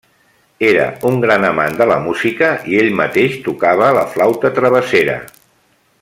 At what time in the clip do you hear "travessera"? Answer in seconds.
4.61-5.19